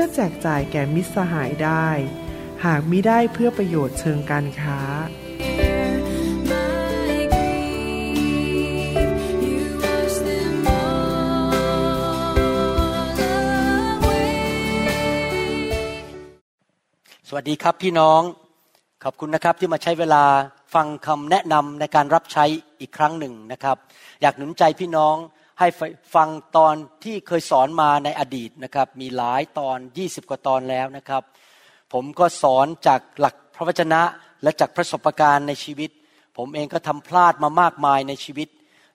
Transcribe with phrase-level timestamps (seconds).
[0.00, 1.88] พื่อแจกจ่ายแก่มิตรสหายได้
[2.64, 4.80] หากมิได้เพื่อประโยชน์เชิงการค้า
[17.28, 18.22] สวัสดีครับพี่น้อง
[19.04, 20.24] ขอบคุณนะครับที่มาใช้เวลา
[20.74, 22.44] ฟังคำแนะนำในการรับใช้
[22.80, 23.76] อีกครั้งหนึ่งนะครับ
[24.22, 25.16] อยากหนุนใจพี่น้อง
[25.58, 25.68] ให้
[26.14, 31.22] ฟังตอนที่เคยสอนมาในอดีตนะครับ มีหลายตอน 20 กว่าตอนแล้วนะครับ
[31.92, 34.02] ผมก็สอนจากหลักพระวจนะ
[34.42, 35.90] และจากประสบการณ์ในชีวิต
[36.36, 38.48] ผมเองก็ทำพลาดมามากมายในชีวิต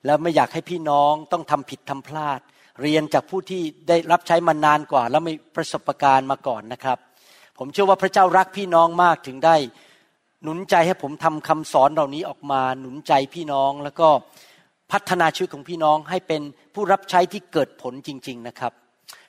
[0.06, 2.40] แล้วไม่อยากให้พี่น้องต้องทำผิดทำพลาด
[2.82, 6.98] เรียนจากผู้ที่ได้รับใช้มานานกว่า แล้วมีประสบการณ์มาก่อนนะครับ
[7.58, 9.56] ผมเชื่อว่าพระเจ้ารักพี่น้องมากถึงได้
[10.44, 14.10] หนุนใจให้ผมทำคำสอนเหล่านี้ออกมาหนุนใจพี่น้องแล้วก็
[14.94, 16.42] พัฒนาชีวิตของพี่น้องให้เป็น
[16.76, 18.74] ผู้รับใช้ที่เกิดผลจริง ๆนะครับ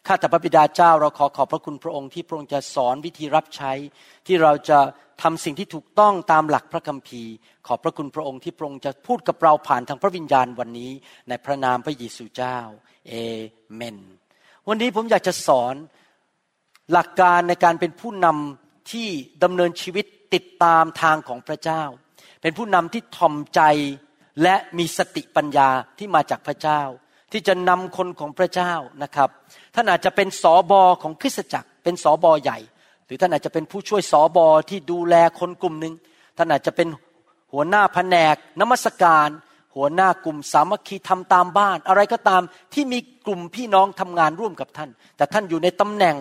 [0.07, 3.73] ข้าแต่พระบิดาเจ้าเราขอขอบพระคุณพระองค์ที่พระองค์จะสอนวิธีรับใช้
[4.27, 4.79] ที่เราจะ
[5.23, 7.33] ทำสิ่งที่ถูกต้องตามหลักพระคัมภีร์
[7.67, 10.91] ขอบพระคุณพระองค์ที่พระองค์จะพูดกับเราผ่านทางพระวิญญาณวันนี้
[11.29, 12.59] ในพระนามพระเยซูเจ้า
[13.09, 13.15] เอ
[13.75, 13.98] เมน
[14.69, 15.75] วันนี้ผมอยากจะสอน
[16.92, 19.09] หลักการในการเป็นผู้นำที่
[19.45, 20.05] ดำเนินชีวิต
[20.35, 21.83] ติดตามทางของพระเจ้า
[22.42, 23.61] เป็นผู้นำที่ทอมใจ
[24.43, 26.81] และมีสติปัญญาที่มาจากพระเจ้า
[27.33, 28.73] ที่จะนำคนของพระเจ้า
[29.03, 29.29] นะครับ
[29.75, 32.58] ท่านอาจจะเป็นสอบอของคริสตจักร เป็นสอบอใหญ่
[33.07, 35.95] หรือท่านอาจจะเป็นผู้ช่วยสอบอที่ดูแลคนกลุ่มหนึ่ง
[36.36, 36.89] ท่านอาจจะเป็น
[37.53, 39.29] หัวหน้าแผนกนมัสการ
[39.77, 42.42] หัวหน้ากลุ่มสามัคคีทำตามบ้าน อะไรก็ตาม
[42.75, 46.17] ที่มีกลุ่มพี่น้องทำงานร่วมกับท่าน แต่ท่านอยู่ในตำแหน่ง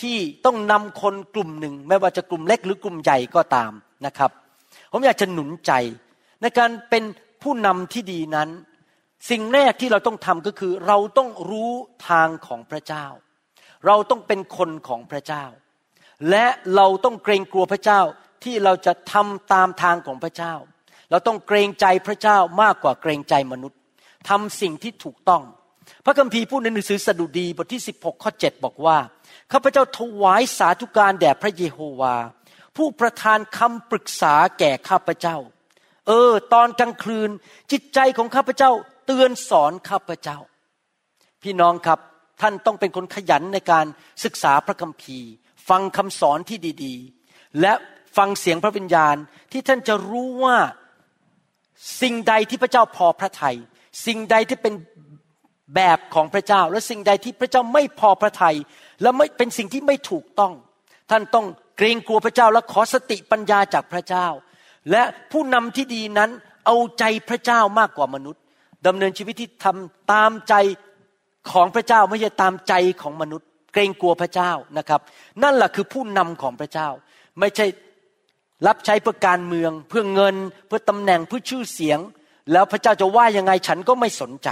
[0.00, 3.72] ที่ต้องนำคนกลุ่มหนึ่ง ไม่ว่าจะกลุ่มเล็กหรือกลุ่มใหญ่ก็ตาม
[4.06, 4.30] นะครับ
[4.92, 5.72] ผมอยากจะหนุนใจ
[6.42, 7.02] ในการเป็น
[7.42, 8.48] ผู้นำที่ดีนั้น
[9.30, 11.72] สิ่งแรกที่เราต้องทำก็คือ เราต้องรู้
[12.08, 13.06] ทางของพระเจ้า
[13.86, 15.44] เราต้องเป็นคนของพระเจ้า
[16.30, 18.00] และเราต้องเกรงกลัวพระเจ้า
[18.44, 20.54] ที่เราจะทำตามทางของพระเจ้า
[21.10, 23.78] เราต้องเกรงใจพระเจ้ามากกว่าเกรงใจมนุษย์
[24.28, 25.42] ทำสิ่งที่ถูกต้อง
[26.04, 28.98] พระคัมภีร์พูดในหนังสือสดุดีบทที่ 16ข้อ7บอกว่า
[29.52, 32.16] ข้าพเจ้าถวายสาธุการแด่พระเยโฮวา
[32.76, 35.36] ผู้ประทานคำปรึกษาแก่ข้าพเจ้า
[36.06, 37.30] เออ ตอนกลางคืน
[37.72, 38.70] จิตใจของข้าพเจ้า
[39.06, 40.38] เตือนสอนข้าพเจ้า
[41.42, 42.00] พี่น้องครับ
[42.40, 43.86] ท่านต้องเป็นคนขยันในการ
[44.24, 45.30] ศึกษาพระคัมภีร์
[45.68, 47.72] ฟังคำสอนที่ดีๆ และ
[48.16, 49.16] ฟังเสียงพระวิญญาณ
[49.52, 50.56] ที่ท่านจะรู้ว่า
[52.02, 53.56] สิ่งใดที่พระเจ้าพอพระทยัย
[54.06, 54.74] สิ่งใดที่เป็น
[55.74, 58.56] แบบของพระเจ้า และสิ่งใดที่พระเจ้าไม่พอพระทยัย
[59.02, 60.52] แล้วไม่เป็นสิ่งที่ไม่ถูกต้อง
[61.10, 61.46] ท่านต้อง
[61.76, 64.26] เกรงกลัวพระเจ้าและขอสติปัญญาจากพระเจ้า
[64.90, 65.02] และ
[65.32, 66.30] ผู้นำที่ดีนั้น
[66.66, 68.42] เอาใจพระเจ้ามากกว่ามนุษย์
[68.86, 70.54] ดำเนินชีวิตที่ทำตามใจ
[71.52, 75.00] ของพระเจ้าไม่ใช่ตามใจของมนุษย์ เกรงกลัวพระเจ้านะครับ
[75.42, 76.88] นั่นแหละคือผู้นำของพระเจ้า
[77.40, 77.66] ไม่ใช่
[78.66, 80.36] รับใช้เพื่อการเมือง เพื่อเงิน
[80.66, 81.98] เพื่อตำแหน่งเพื่อชื่อเสียง
[82.52, 84.48] แล้วพระเจ้าจะว่ายังไงฉันก็ไม่สนใจ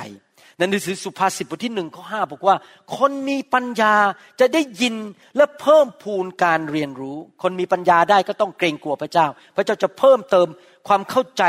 [0.59, 2.57] ในหนังสือสุภาษิตบทที่หนึ่งข้อห้าบอกว่า
[2.99, 3.95] คนมีปัญญา
[4.41, 4.95] จะได้ยิน
[5.37, 9.27] และเพิ่มพูนการเรียนรู้ คนมีปัญญาได้ก็ต้องเกรงกลัวพระเจ้า
[9.57, 10.49] พระเจ้าจะเพิ่มเติม
[10.89, 11.45] ความเข้าใจ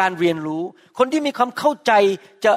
[0.00, 0.62] การเรียนรู้
[0.98, 1.92] คนที่มีความเข้าใจ
[2.44, 2.52] จะ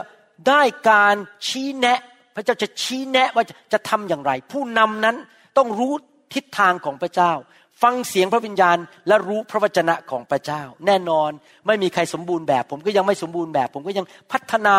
[0.48, 1.16] ได้การ
[1.48, 2.00] ชี้แนะ
[2.36, 5.16] พระเจ้าจะชี้แนะว่าจะทำอย่างไร ผู้นำนั้น
[5.58, 5.94] ต้องรู้
[6.34, 7.32] ทิศทางของพระเจ้า
[7.82, 8.78] ฟังเสียงพระวิญญาณ
[9.08, 11.30] และรู้พระวจนะของพระเจ้า แน่นอน
[11.68, 14.76] ไม่มีใครสมบูรณ์แบบ ผมก็ยังไม่สมบูรณ์แบบ ผมก็ยังพัฒนา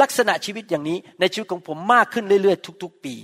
[0.00, 3.14] ลักษณะชีวิตอย่างนี้ ในชีวิตของผมมากขึ้นเรื่อยๆ ทุก ๆ ปี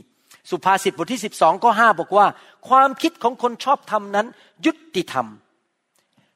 [0.51, 2.27] สุภาษิตบทที่ 12ข้อ5บอกว่า
[2.69, 4.27] ความคิดของคนชอบธรรมนั้น
[4.67, 5.27] ยุติธรรม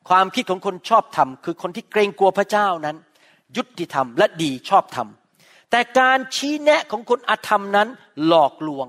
[0.08, 2.96] ความคิดของคนชอบธรรมคือคนที่เกรงกลัวพระเจ้านั้น
[3.56, 5.08] ยุติธรรมและดีชอบธรรม
[5.70, 7.88] แต่การชี้แนะของคนอธรรมนั้น
[8.26, 8.88] หลอกลวง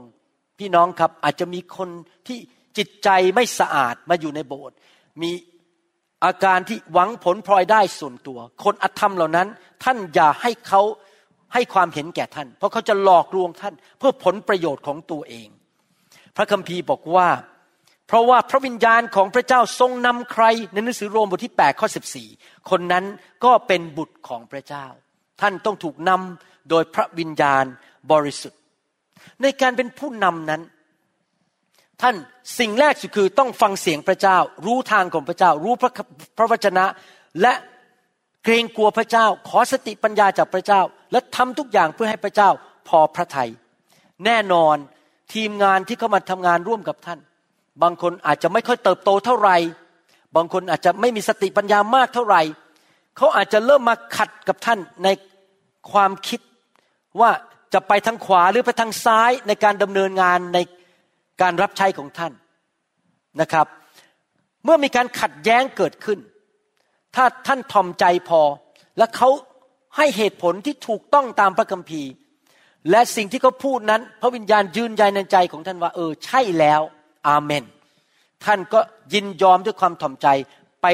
[0.60, 1.90] พี่น้องครับอาจจะมีคน
[2.28, 2.40] ที่
[2.78, 4.76] จิตใจไม่สะอาดมาอยู่ในโบสถ์
[5.22, 5.32] มี
[6.24, 9.48] อาการที่หวังผลพลอยได้ส่วนตัว คนอธรรมเหล่านั้น
[9.84, 10.82] ท่านอย่าให้เขา
[11.54, 15.48] ให้ความเห็นแก่ท่าน เพราะเขาจะหลอกลวงท่าน เพื่อผลประโยชน์ของตัวเอง
[16.36, 17.28] พระคัมภีร์บอกว่า
[18.08, 21.88] เพราะว่าพระวิญญาณของพระเจ้าทรงนำใครในหนังสือโรมบทที่8ข้อ
[22.28, 23.06] 14 คนนั้น
[23.46, 24.86] ก็เป็นบุตรของพระเจ้า
[25.42, 27.66] ท่านต้องถูกนำโดยพระวิญญาณ
[28.12, 28.60] บริสุทธิ์
[29.42, 30.62] ในการเป็นผู้นำนั้น
[32.02, 32.16] ท่าน
[32.60, 35.92] สิ่งแรกสุดคือต้องฟังเสียงพระเจ้า รู้ทางของพระเจ้า รู้พระ
[36.38, 36.86] พระวจนะ
[37.42, 37.54] และ
[38.44, 40.82] เกรงกลัวพระเจ้า ขอสติปัญญาจากพระเจ้า
[41.12, 42.50] และทำทุกอย่างเพื่อให้พระเจ้า
[42.88, 43.50] พอพระทยัย
[44.26, 44.76] แน่นอน
[45.34, 47.20] ทีมงานที่เข้ามาทำงานร่วมกับท่าน
[47.82, 49.58] บางคนอาจจะไม่ค่อยเติบโตเท่าไหร่
[50.36, 52.42] บางคนอาจจะไม่มีสติปัญญามากเท่าไหร่
[53.18, 55.08] เขาอาจจะเริ่มมาขัดกับท่านใน
[55.92, 56.40] ความคิด
[57.20, 57.32] ว่า
[57.74, 60.58] จะไปทางขวาหรือไปทางซ้ายในการดำเนินงานใน
[61.42, 62.34] การรับใช้ของท่าน
[63.42, 63.68] นะครับ
[64.64, 66.20] เมื่อมีการขัดแย้งเกิดขึ้น
[67.16, 68.42] ถ้าท่านทอมใจพอ
[68.98, 69.30] และเขา
[69.98, 72.10] ให้เหตุผลที่ถูกต้องตามพระคัมภีร์
[72.92, 76.82] และสิ่งที่เขาพูดนั้น พระวิญญาณยืนยันในใจของท่านว่า เออใช่แล้ว
[77.28, 77.64] อาเมน
[78.46, 78.80] ท่านก็
[79.14, 80.28] ยินยอมด้วยความถ่อมใจ
[80.82, 80.88] ไป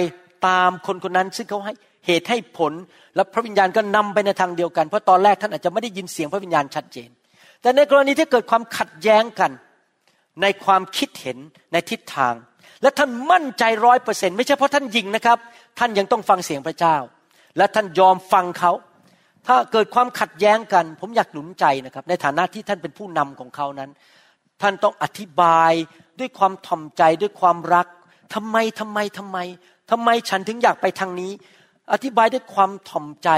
[0.48, 1.74] ตามคนคนนั้น ซึ่งเขาให้
[2.08, 2.74] เหตุให้ผล
[3.16, 7.10] และพระวิญญาณก็นำไปในทางเดียวกันเพราะตอนแรกท่านอาจจะไม่ได้ยินเสียงพระวิญญาณชัดเจน
[7.62, 9.52] แต่ในกรณีที่เกิดความขัดแย้งกัน
[10.42, 11.38] ในความคิดเห็น
[11.72, 12.34] ในทิศทาง
[12.82, 15.38] และท่านมั่นใจร้อยเปอร์เซ็นไม่ใช่เพราะท่านยิงนะครับ
[15.80, 16.96] ท่านยังต้องฟังเสียงพระเจ้า
[17.58, 18.72] และท่านยอมฟังเขา
[19.48, 23.90] ถ้าเกิดความขัดแย้งกัน ผมอยากหนุนใจนะครับ ในฐานะที่ท่านเป็นผู้นำของเขานั้น
[24.62, 25.74] ท่านต้องอธิบาย
[26.20, 27.88] ด้วยความถ่อมใจด้วยความรัก
[28.34, 29.38] ทำไมทำไมทำไม
[29.92, 31.32] ทำไมฉันถึงอยากไปทางนี้
[31.94, 33.30] อธิบายด้วยความถ่อมใจ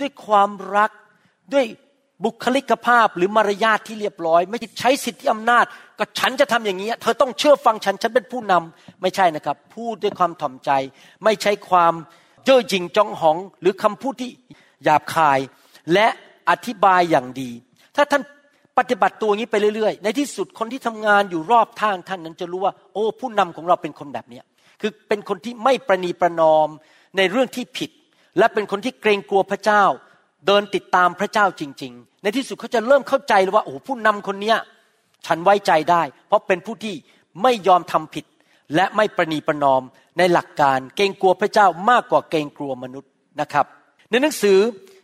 [0.00, 0.90] ด้วยความรัก
[1.52, 1.66] ด้วย
[2.24, 5.64] บุคลิกภาพหรือมารยาทที่เรียบร้อย ไม่ใช้สิทธิอำนาจ
[5.98, 10.70] ก็ฉันจะทำอย่างนี้ เธอต้องเชื่อฟังฉันฉันเป็นผู้นำไม่ใช่นะครับ พูดด้วยความถ่อมใจ
[11.24, 11.94] ไม่ใช้ความ
[12.44, 14.30] เจ้อจริงจองหอง หรือคำพูดที่
[14.84, 15.38] หยาบคาย
[15.92, 16.06] และ
[16.50, 17.50] อธิบายอย่างดี
[17.96, 18.22] ถ้าท่าน
[18.78, 24.40] ปฏิบัติตัวอย่างนี้ไปเรื่อยๆ ในที่สุดคนที่ทำงานอยู่รอบทางท่านนั้นจะรู้ว่า โอ้ ผู้นำของเราเป็นคนแบบนี้
[24.80, 26.68] คือเป็นคนที่ไม่ประนีประนอม
[27.16, 27.90] ในเรื่องที่ผิด
[28.38, 29.84] และเป็นคนที่เกรงกลัวพระเจ้า
[30.46, 34.58] เดินติดตามพระเจ้าจริง ๆ ในที่สุดเขาจะเริ่มเข้าใจเลยว่าโอ้ผู้นำคนเนี้ย
[35.26, 36.94] ฉันไว้ใจได้ เพราะเป็นผู้ที่
[37.42, 38.24] ไม่ยอมทำผิด
[38.74, 39.82] และไม่ประนีประนอม
[40.18, 43.66] ในหลักการ เกรงกลัวพระเจ้ามากกว่าเกรงกลัวมนุษย์นะครับ
[44.10, 44.58] ในหนังสือ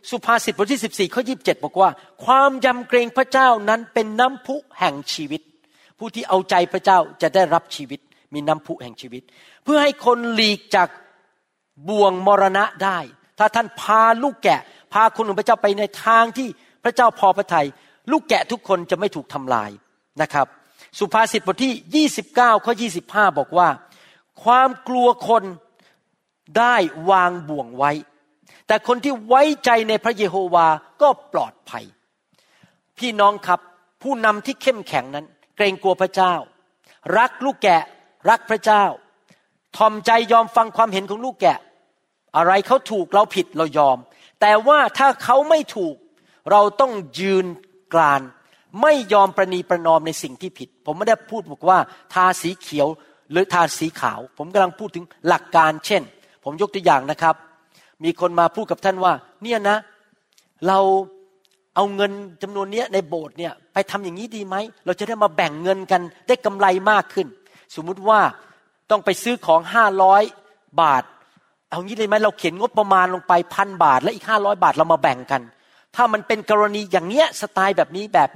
[0.09, 1.89] สุภาษิตบทที่14ข้อยีบบอกว่า
[2.25, 5.41] ความยำเกรงพระเจ้านั้นเป็นน้ำพุแห่งชีวิต
[5.97, 7.99] ผู้ที่เอาใจพระเจ้าจะได้รับชีวิต
[8.33, 9.23] มีน้ำพุแห่งชีวิต
[9.63, 10.89] เพื่อให้คนหลีกจาก
[11.87, 12.99] บ่วงมรณะได้
[13.39, 14.61] ถ้าท่านพาลูกแกะ
[14.93, 16.47] พาคนของพระเจ้าไปในทางที่
[16.87, 17.67] ระเจ้าพอพระทยัย
[18.11, 19.69] ลูกแกะทุกคนจะไม่ถูกทำลาย
[20.21, 20.47] นะครับ
[20.99, 22.73] สุภาษิตบทที่ 29 ข้อ
[23.05, 23.69] 25 บอกว่า
[24.43, 25.43] ความกลัวคน
[26.57, 26.75] ได้
[27.11, 27.91] วางบ่วงไว้
[28.67, 30.67] แต่คนที่ไว้ใจในพระเยโฮวา
[31.01, 31.85] ก็ปลอดภัย
[32.97, 33.59] พี่น้องครับ
[34.03, 35.25] ผู้นำที่เข้มแข็งนั้น
[35.55, 36.33] เกรงกลัวพระเจ้า
[37.17, 37.83] รักลูกแกะ
[38.29, 38.83] รักพระเจ้า
[39.77, 41.59] ทอมใจยอมฟังความเห็นของลูกแกะ
[42.37, 43.97] อะไรเขาถูกเราผิดเรายอม
[44.41, 45.95] แต่ว่าถ้าเขาไม่ถูก
[46.51, 47.45] เราต้องยืน
[47.93, 48.21] กราน
[48.81, 51.77] ไม่ยอมประนีประนอมในสิ่งที่ผิด ผมไม่ได้พูดบอกว่า
[52.13, 52.87] ทาสีเขียว
[53.31, 56.01] หรือทาสีขาว ผมกำลังพูดถึงหลักการเช่น
[56.43, 57.35] ผมยกตัวอย่างนะครับ
[58.03, 59.13] มีคนมาพูดกับท่านว่า
[59.43, 59.77] เนี่ยนะ
[60.67, 60.79] เรา
[61.75, 62.11] เอาเงิน
[62.43, 64.55] จำนวนนี้ในโบสถ์เนี่ยไปทำอย่างนี้ดีไหม
[64.85, 67.27] เราจะได้มาแบ่งเงินกันได้กำไรมากขึ้น
[67.75, 68.19] สมมุติว่า
[68.91, 70.23] ต้องไปซื้อของห้าร้อย
[70.81, 71.03] บาท
[71.69, 75.41] เอางี้เลยไหมเราเขียนงบประมาณลงไปพันบาท และอีกห้าร้อยบาทเรามาแบ่งกัน
[75.97, 78.29] ถ้ามันเป็นกรณีอย่างเนี้ยสไตล์แบบนี้แบบ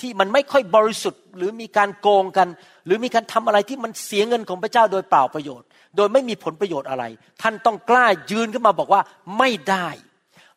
[0.00, 2.48] ที่มันไม่ค่อยบริสุทธิ์ หรือมีการโกงกัน
[2.86, 7.04] หรือมีการทำอะไรที่มันเสียเงินของพระเจ้าโดยเปล่าประโยชน์ โดยไม่มีผลประโยชน์อะไร
[7.42, 9.02] ท่านต้องกล้ายืนขึ้นมาบอกว่า
[9.38, 9.88] ไม่ได้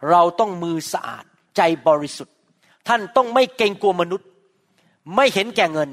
[0.10, 1.26] เราต้องมือสะอาด
[1.58, 2.36] ใจบริสุทธิ์
[2.88, 4.28] ท่านต้องไม่เกรงกลัวมนุษย์
[5.16, 5.90] ไม่เห็นแก่เงิน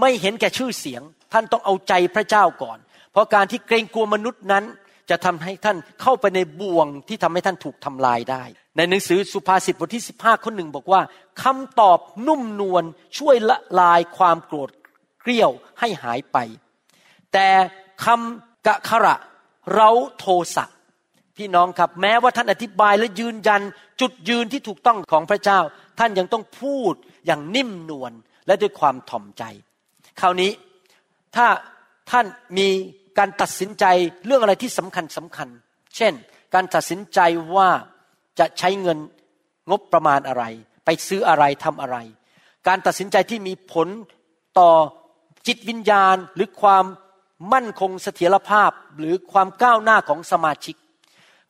[0.00, 1.02] ไม่เห็นแก่ชื่อเสียง
[1.32, 2.78] ท่านต้องเอาใจพระเจ้าก่อน
[3.12, 4.64] เพราะการที่เกรงกลัวมนุษย์นั้น
[5.12, 8.44] จะทำให้ท่านเข้าไปในบ่วงที่ทำให้ท่านถูกทำลายได้
[8.76, 11.00] ในหนังสือสุภาษิตบทที่15ข้อหนึ่งบอกว่า
[11.42, 12.84] คำตอบนุ่มนวล
[13.18, 14.70] ช่วยละลายความโกรธ
[15.20, 15.50] เกลี้ยว
[15.80, 16.36] ให้หายไป
[17.32, 17.48] แต่
[18.04, 19.16] คำกะขระ
[19.74, 20.26] เราโท
[20.56, 20.64] สะ
[21.36, 23.62] พี่น้องครับแม้ว่าท่านอธิบายและยืนยัน
[24.00, 25.60] จุดยืนที่ถูกต้องของพระเจ้า
[25.98, 26.94] ท่านยังต้องพูด
[27.26, 28.12] อย่างนิ่มนวล
[28.46, 29.42] และด้วยความถ่อมใจ
[30.20, 30.50] คราวนี้
[31.36, 31.46] ถ้า
[32.10, 32.26] ท่าน
[32.58, 32.68] มี
[33.18, 33.84] การตัดสินใจ
[34.26, 35.48] เรื่องอะไรที่สำคัญสำคัญ
[35.96, 36.12] เช่น
[36.54, 37.20] การตัดสินใจ
[37.54, 37.70] ว่า
[38.38, 38.98] จะใช้เงิน
[39.70, 40.44] งบประมาณอะไร
[40.84, 41.96] ไปซื้ออะไรทำอะไร
[42.68, 43.88] การตัดสินใจที่มีผล
[44.58, 44.70] ต่อ
[45.46, 46.84] จิตวิญญาณหรือความ
[47.52, 50.76] มั่นคงเสถียรภาพหรือความก้าวหน้าของสมาชิก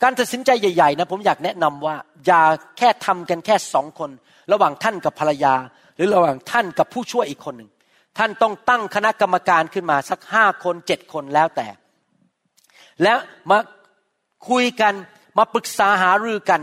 [0.02, 2.42] การตัดสินใจใหญ่ๆนะผมอยากแนะนำว่า อย่า
[2.78, 4.10] แค่ทำกันแค่สองคน
[4.52, 5.54] ระหว่างท่านกับภรรยา
[5.96, 7.70] หรือระหว่างท่านกับผู้ช่วยอีกคนหนึ่ง
[8.18, 11.66] ท่านต้องตั้งคณะกรรมการขึ้นมาสักห้าคนเจ็ดคนแล้วแต่
[13.02, 13.18] แล้ว
[13.50, 13.58] มา
[14.48, 14.94] คุยกัน
[15.38, 16.60] มาปรึกษาหารือกัน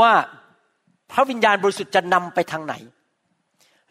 [0.00, 0.12] ว่า
[1.12, 2.74] พระวิญญาณบริสุทธิ์จะนำไปทางไหน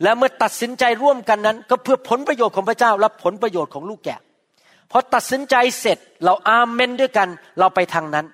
[0.03, 4.19] และเมื่อตัดสินใจร่วมกันนั้น ก็เพื่อผลประโยชน์ของพระเจ้าและผลประโยชน์ของลูกแกะ
[4.91, 7.27] พอตัดสินใจเสร็จเราอาเมนด้วยกัน
[7.59, 8.25] เราไปทางนั้น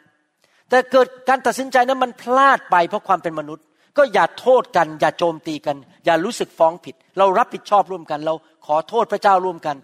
[0.70, 3.66] แต่เกิดการตัดสินใจนั้นมันพลาดไปเพราะความเป็นมนุษย์
[3.98, 8.34] ก็อย่าโทษกัน อย่าโจมตีกัน อย่ารู้สึกฟ้องผิด เรารับผิดชอบร่วมกัน เรา
[8.66, 9.76] ขอโทษพระเจ้าร่วมกัน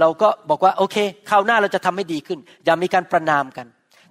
[0.00, 0.96] เราก็บอกว่าโอเค
[1.30, 3.66] คราวหน้าเราจะทำให้ดีขึ้น อย่ามีการประนามกัน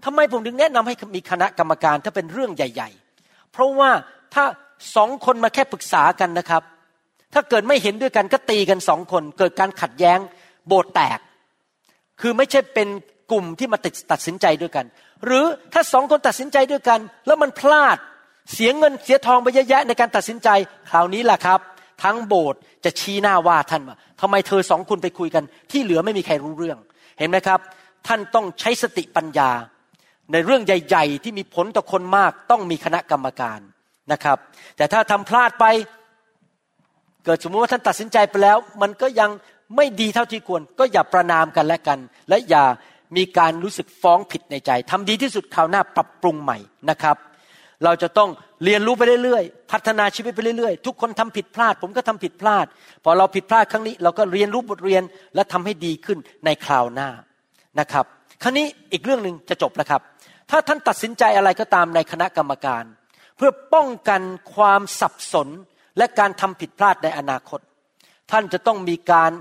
[0.06, 2.90] ทำไมผมถึงแนะนำให้มีคณะกรรมการถ้าเป็นเรื่องใหญ่
[3.22, 3.92] ๆ เพราะว่า
[4.34, 4.44] ถ้า
[4.96, 6.64] สองคนมาแค่ปรึกษากันนะครับ
[7.34, 10.20] ถ้าเกิดไม่เห็นด้วยกันก็ตีกันสองคน เกิดการขัดแย้ง
[10.68, 11.20] โบสแตก
[12.22, 12.88] คือไม่ใช่เป็น
[13.32, 14.86] กลุ่มที่มาติดตัดสินใจด้วยกัน
[15.26, 17.98] หรือถ้าสองคนตัดสินใจด้วยกัน แล้วมันพลาด
[18.54, 20.50] เสียเงินเสียทองไปเยอะแยะในการตัดสินใจ
[20.90, 21.60] คราวนี้แหละครับ
[22.04, 26.78] ทั้งโบสถ์จะชี้หน้าว่าท่านว่าทำไมเธอสองคนไปคุยกัน ที่เหลือไม่มีใครรู้เรื่อง
[27.20, 27.60] เห็นไหมครับ
[28.08, 29.50] ท่านต้องใช้สติปัญญา
[30.32, 33.60] ในเรื่องใหญ่ ๆ ที่มีผลต่อคนมากต้องมีคณะกรรมการ
[34.12, 34.38] นะครับ
[34.78, 35.66] แต่ถ้าทำพลาดไป
[37.26, 39.30] เกิดสมมติว่าท่านตัดสินใจไปแล้ว มันก็ยัง
[39.76, 42.00] ไม่ดีเท่าที่ควร ก็อย่าประนามกันและกัน
[42.30, 42.64] และอย่า
[43.18, 46.58] มีการรู้สึกฟ้องผิดในใจทำดีที่สุดคราวหน้าปรับปรุงใหม่
[46.90, 47.18] นะครับ
[47.84, 48.30] เราจะต้อง
[48.64, 52.66] เรียนรู้ไปเรื่อยๆ พัฒนาชีวิตไปเรื่อยๆ ทุกคนทำผิดพลาด ผมก็ทำผิดพลาด
[53.04, 55.04] พอเราผิดพลาดครั้งนี้ เราก็เรียนรู้บทเรียน
[55.36, 57.10] และทำให้ดีขึ้นในคราวหน้า
[57.80, 58.06] นะครับ
[58.44, 60.02] ครั้นี้อีกเรื่องหนึ่งจะจบแล้วครับ
[60.50, 62.84] ถ้าท่านตัดสินใจอะไรก็ตามในคณะกรรมการ
[63.38, 64.22] เพื่อป้องกัน
[64.56, 65.48] ความสับสน
[65.98, 67.60] และการทำผิดพลาดในอนาคต
[68.32, 69.32] ท่านจะต้องมีการ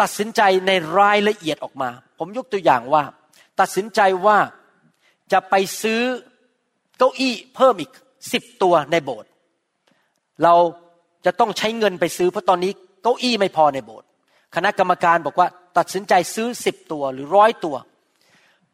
[0.00, 3.04] ตัดสินใจในรายละเอียดออกมา ผมยกตัวอย่างว่า
[3.60, 4.38] ตัดสินใจว่า
[5.32, 6.02] จะไปซื้อ
[6.98, 7.90] เก้าอี้เพิ่มอีก
[8.32, 9.30] สิบตัวในโบสถ์
[10.42, 10.54] เรา
[11.24, 14.06] จะต้องใช้เงินไปซื้อเพราะตอนนี้เก้าอี้ไม่พอในโบสถ์
[14.54, 17.76] คณะกรรมการบอกว่าตัดสินใจซื้อสิบตัวหรือร้อยตัว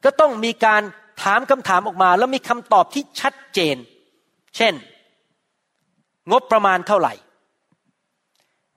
[0.05, 0.83] ก็ต้องมีการ
[1.23, 3.77] ถามคำถามออกมา แล้วมีคำตอบที่ชัดเจน
[4.57, 4.75] เช่น
[6.31, 7.15] งบประมาณเท่าไหร่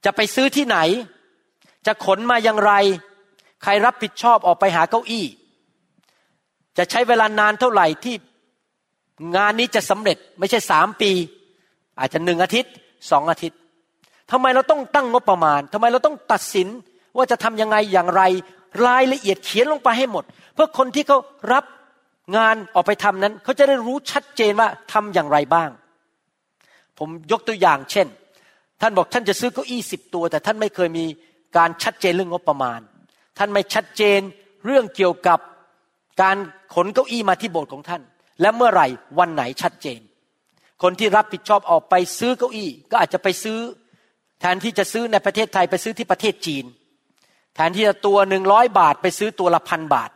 [0.05, 0.77] จะไปซื้อที่ไหน
[1.85, 2.73] จะขนมาอย่างไร
[3.63, 5.25] ใครรับผิดชอบออกไปหาเก้าอี้
[6.77, 8.15] จะใช้เวลานานเท่าไหร่ที่
[9.35, 11.11] งานนี้จะสำเร็จไม่ใช่สามปี
[11.99, 12.73] อาจจะหนึ่งอาทิตย์
[13.11, 13.59] สองอาทิตย์
[14.31, 16.67] ทำไมเราต้องตั้งงบประมาณทำไมเราต้องตัดสิน
[17.17, 18.21] ว่าจะทำยังไงอย่างไร
[18.85, 21.17] รายละเอียดเขียนลงไปให้หมด เพื่อคนที่เขา
[21.53, 21.63] รับ
[22.37, 25.69] งานออกไปทำนั้น เขาจะได้รู้ชัดเจนว่าทำอย่างไรบ้าง
[26.97, 28.07] ผมยกตัวอย่างเช่น
[28.81, 31.05] ท่านบอกท่านจะซื้อเก้าอี้สิบตัว แต่ท่านไม่เคยมี
[31.57, 32.79] การชัดเจนเรื่องงบประมาณ
[33.37, 34.19] ท่านไม่ชัดเจน
[34.65, 35.39] เรื่องเกี่ยวกับ
[36.21, 36.37] การ
[36.73, 38.01] ขนเก้าอี้มาที่โบสถ์ของท่าน
[38.41, 38.87] และเมื่อไหร่
[39.19, 40.01] วันไหนชัดเจน
[40.81, 43.59] คนที่รับผิดชอบออกไปซื้อเก้าอี้ ก็อาจจะไปซื้อ
[44.39, 46.65] แทนที่จะซื้อในประเทศไทยไปซื้อที่ประเทศจีน
[47.55, 50.09] แทนที่จะตัวหนึ่งร้อยบาท ไปซื้อตัวละพันบาท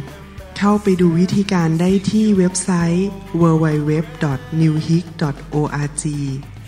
[0.59, 3.09] เข้าไปดูวิธีการได้ที่เว็บไซต์
[3.41, 6.05] www.newhick.org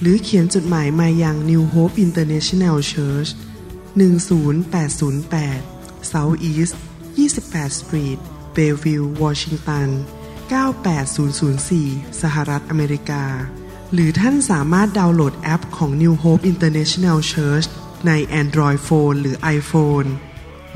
[0.00, 3.30] หรือเขียนจดหมายมายัง New Hope International Church
[3.99, 6.75] 10808 South East
[7.16, 8.20] 28 Street
[8.54, 9.88] เบลวิววอชิงตัน
[10.61, 13.25] 98004 สหรัฐอเมริกา
[13.92, 17.66] หรือท่านสามารถดาวน์โหลดแอปของ New Hope International Church
[18.06, 20.08] ใน Android Phone หรือ iPhone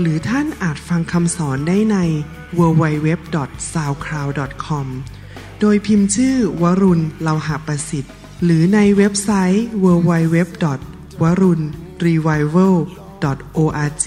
[0.01, 1.97] หรือท่านอาจฟังคำสอนได้ใน
[2.59, 4.87] www.soundcloud.com
[5.61, 10.37] โดยพิมพ์ชื่อวรุณเลาหาประสิทธิ์ หรือในเว็บไซต์ w w w
[11.23, 11.61] w a r u n
[12.05, 12.77] r e v i v a l
[13.57, 13.59] o
[13.89, 14.07] r g